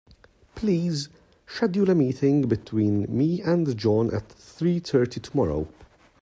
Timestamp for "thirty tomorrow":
4.79-5.67